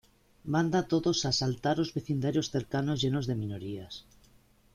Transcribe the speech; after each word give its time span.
Manda 0.53 0.77
a 0.81 0.87
todos 0.93 1.17
a 1.21 1.29
asaltar 1.31 1.77
los 1.77 1.93
vecindarios 1.97 2.49
cercanos 2.49 3.01
llenos 3.03 3.27
de 3.27 3.35
minorías. 3.35 3.93